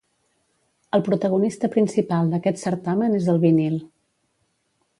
[0.97, 3.77] El protagonista principal d’aquest certamen és el vinil.